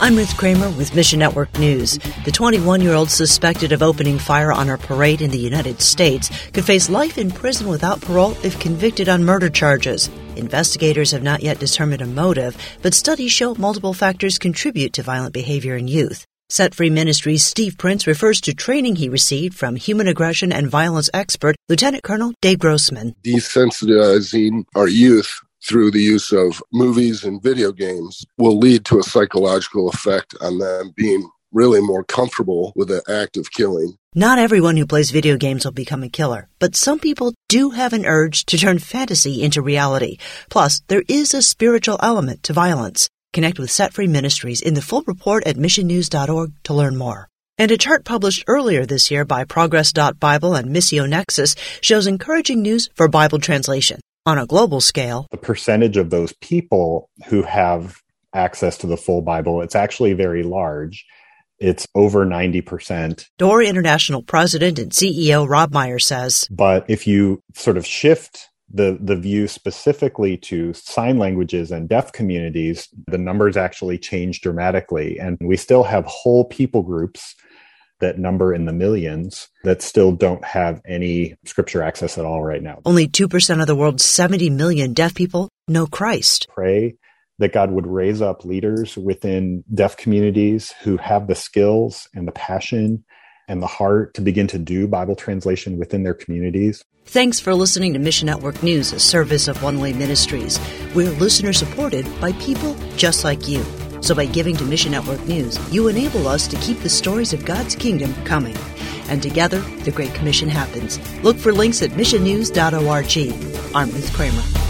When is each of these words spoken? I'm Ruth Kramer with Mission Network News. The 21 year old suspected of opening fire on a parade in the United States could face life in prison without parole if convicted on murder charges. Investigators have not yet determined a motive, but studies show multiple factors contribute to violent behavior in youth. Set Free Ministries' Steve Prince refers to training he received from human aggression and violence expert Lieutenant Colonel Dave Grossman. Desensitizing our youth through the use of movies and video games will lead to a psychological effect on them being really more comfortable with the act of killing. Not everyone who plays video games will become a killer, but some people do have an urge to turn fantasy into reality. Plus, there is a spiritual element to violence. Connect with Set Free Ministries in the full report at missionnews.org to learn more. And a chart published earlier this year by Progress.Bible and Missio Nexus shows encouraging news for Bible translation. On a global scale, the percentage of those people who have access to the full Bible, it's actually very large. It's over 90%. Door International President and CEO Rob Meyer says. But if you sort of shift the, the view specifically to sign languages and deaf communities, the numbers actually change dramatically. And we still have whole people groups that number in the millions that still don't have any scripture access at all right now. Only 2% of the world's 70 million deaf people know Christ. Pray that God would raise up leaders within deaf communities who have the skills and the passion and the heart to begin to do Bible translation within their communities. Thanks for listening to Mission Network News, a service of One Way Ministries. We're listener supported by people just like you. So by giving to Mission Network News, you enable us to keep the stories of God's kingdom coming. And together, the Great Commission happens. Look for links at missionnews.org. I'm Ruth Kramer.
I'm 0.00 0.14
Ruth 0.14 0.36
Kramer 0.36 0.70
with 0.70 0.94
Mission 0.94 1.18
Network 1.18 1.58
News. 1.58 1.98
The 2.24 2.30
21 2.30 2.80
year 2.80 2.94
old 2.94 3.10
suspected 3.10 3.72
of 3.72 3.82
opening 3.82 4.16
fire 4.16 4.52
on 4.52 4.70
a 4.70 4.78
parade 4.78 5.20
in 5.20 5.32
the 5.32 5.38
United 5.38 5.80
States 5.80 6.30
could 6.52 6.64
face 6.64 6.88
life 6.88 7.18
in 7.18 7.32
prison 7.32 7.66
without 7.66 8.00
parole 8.00 8.36
if 8.44 8.60
convicted 8.60 9.08
on 9.08 9.24
murder 9.24 9.50
charges. 9.50 10.08
Investigators 10.36 11.10
have 11.10 11.24
not 11.24 11.42
yet 11.42 11.58
determined 11.58 12.00
a 12.00 12.06
motive, 12.06 12.56
but 12.80 12.94
studies 12.94 13.32
show 13.32 13.56
multiple 13.56 13.92
factors 13.92 14.38
contribute 14.38 14.92
to 14.92 15.02
violent 15.02 15.34
behavior 15.34 15.76
in 15.76 15.88
youth. 15.88 16.24
Set 16.48 16.76
Free 16.76 16.90
Ministries' 16.90 17.44
Steve 17.44 17.76
Prince 17.76 18.06
refers 18.06 18.40
to 18.42 18.54
training 18.54 18.96
he 18.96 19.08
received 19.08 19.58
from 19.58 19.74
human 19.74 20.06
aggression 20.06 20.52
and 20.52 20.70
violence 20.70 21.10
expert 21.12 21.56
Lieutenant 21.68 22.04
Colonel 22.04 22.34
Dave 22.40 22.60
Grossman. 22.60 23.16
Desensitizing 23.24 24.62
our 24.76 24.86
youth 24.86 25.40
through 25.66 25.90
the 25.90 26.02
use 26.02 26.32
of 26.32 26.62
movies 26.72 27.24
and 27.24 27.42
video 27.42 27.72
games 27.72 28.24
will 28.36 28.58
lead 28.58 28.84
to 28.86 28.98
a 28.98 29.02
psychological 29.02 29.88
effect 29.88 30.34
on 30.40 30.58
them 30.58 30.92
being 30.96 31.28
really 31.52 31.80
more 31.80 32.04
comfortable 32.04 32.72
with 32.76 32.88
the 32.88 33.02
act 33.08 33.36
of 33.36 33.50
killing. 33.50 33.96
Not 34.14 34.38
everyone 34.38 34.76
who 34.76 34.86
plays 34.86 35.10
video 35.10 35.36
games 35.36 35.64
will 35.64 35.72
become 35.72 36.02
a 36.02 36.08
killer, 36.08 36.48
but 36.58 36.76
some 36.76 36.98
people 36.98 37.34
do 37.48 37.70
have 37.70 37.92
an 37.92 38.04
urge 38.04 38.44
to 38.46 38.58
turn 38.58 38.78
fantasy 38.78 39.42
into 39.42 39.62
reality. 39.62 40.18
Plus, 40.50 40.82
there 40.88 41.04
is 41.08 41.34
a 41.34 41.42
spiritual 41.42 41.98
element 42.02 42.42
to 42.44 42.52
violence. 42.52 43.08
Connect 43.32 43.58
with 43.58 43.70
Set 43.70 43.92
Free 43.92 44.06
Ministries 44.06 44.60
in 44.60 44.74
the 44.74 44.82
full 44.82 45.02
report 45.06 45.46
at 45.46 45.56
missionnews.org 45.56 46.52
to 46.64 46.74
learn 46.74 46.96
more. 46.96 47.28
And 47.58 47.70
a 47.70 47.76
chart 47.76 48.04
published 48.04 48.44
earlier 48.46 48.86
this 48.86 49.10
year 49.10 49.24
by 49.24 49.44
Progress.Bible 49.44 50.54
and 50.54 50.74
Missio 50.74 51.08
Nexus 51.08 51.56
shows 51.80 52.06
encouraging 52.06 52.62
news 52.62 52.88
for 52.94 53.08
Bible 53.08 53.38
translation. 53.40 54.00
On 54.28 54.36
a 54.36 54.44
global 54.44 54.82
scale, 54.82 55.26
the 55.30 55.38
percentage 55.38 55.96
of 55.96 56.10
those 56.10 56.34
people 56.34 57.08
who 57.28 57.40
have 57.40 58.02
access 58.34 58.76
to 58.76 58.86
the 58.86 58.98
full 58.98 59.22
Bible, 59.22 59.62
it's 59.62 59.74
actually 59.74 60.12
very 60.12 60.42
large. 60.42 61.06
It's 61.58 61.86
over 61.94 62.26
90%. 62.26 63.24
Door 63.38 63.62
International 63.62 64.22
President 64.22 64.78
and 64.78 64.92
CEO 64.92 65.48
Rob 65.48 65.72
Meyer 65.72 65.98
says. 65.98 66.46
But 66.50 66.84
if 66.90 67.06
you 67.06 67.42
sort 67.54 67.78
of 67.78 67.86
shift 67.86 68.50
the, 68.70 68.98
the 69.00 69.16
view 69.16 69.48
specifically 69.48 70.36
to 70.36 70.74
sign 70.74 71.16
languages 71.16 71.70
and 71.70 71.88
deaf 71.88 72.12
communities, 72.12 72.86
the 73.06 73.16
numbers 73.16 73.56
actually 73.56 73.96
change 73.96 74.42
dramatically. 74.42 75.18
And 75.18 75.38
we 75.40 75.56
still 75.56 75.84
have 75.84 76.04
whole 76.04 76.44
people 76.44 76.82
groups 76.82 77.34
that 78.00 78.18
number 78.18 78.54
in 78.54 78.64
the 78.64 78.72
millions 78.72 79.48
that 79.64 79.82
still 79.82 80.12
don't 80.12 80.44
have 80.44 80.80
any 80.86 81.34
scripture 81.44 81.82
access 81.82 82.18
at 82.18 82.24
all 82.24 82.42
right 82.42 82.62
now. 82.62 82.80
Only 82.84 83.08
2% 83.08 83.60
of 83.60 83.66
the 83.66 83.76
world's 83.76 84.04
70 84.04 84.50
million 84.50 84.92
deaf 84.92 85.14
people 85.14 85.48
know 85.66 85.86
Christ. 85.86 86.46
Pray 86.54 86.96
that 87.38 87.52
God 87.52 87.70
would 87.70 87.86
raise 87.86 88.20
up 88.20 88.44
leaders 88.44 88.96
within 88.96 89.64
deaf 89.72 89.96
communities 89.96 90.74
who 90.82 90.96
have 90.96 91.26
the 91.26 91.34
skills 91.34 92.08
and 92.14 92.26
the 92.26 92.32
passion 92.32 93.04
and 93.48 93.62
the 93.62 93.66
heart 93.66 94.14
to 94.14 94.20
begin 94.20 94.46
to 94.48 94.58
do 94.58 94.86
Bible 94.86 95.16
translation 95.16 95.78
within 95.78 96.02
their 96.02 96.14
communities. 96.14 96.84
Thanks 97.06 97.40
for 97.40 97.54
listening 97.54 97.94
to 97.94 97.98
Mission 97.98 98.26
Network 98.26 98.62
News, 98.62 98.92
a 98.92 99.00
service 99.00 99.48
of 99.48 99.62
One 99.62 99.80
Way 99.80 99.94
Ministries. 99.94 100.60
We're 100.94 101.10
listener 101.12 101.54
supported 101.54 102.06
by 102.20 102.32
people 102.32 102.76
just 102.96 103.24
like 103.24 103.48
you. 103.48 103.64
So 104.00 104.14
by 104.14 104.26
giving 104.26 104.56
to 104.56 104.64
Mission 104.64 104.92
Network 104.92 105.24
News, 105.26 105.58
you 105.72 105.88
enable 105.88 106.28
us 106.28 106.46
to 106.48 106.56
keep 106.56 106.80
the 106.80 106.88
stories 106.88 107.32
of 107.32 107.44
God's 107.44 107.74
kingdom 107.74 108.14
coming. 108.24 108.56
And 109.08 109.22
together, 109.22 109.60
the 109.84 109.90
Great 109.90 110.14
Commission 110.14 110.48
happens. 110.48 110.98
Look 111.22 111.36
for 111.36 111.52
links 111.52 111.82
at 111.82 111.90
missionnews.org. 111.90 113.74
I'm 113.74 113.90
Ruth 113.90 114.12
Kramer. 114.12 114.67